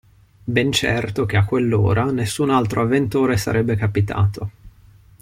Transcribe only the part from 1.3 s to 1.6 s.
a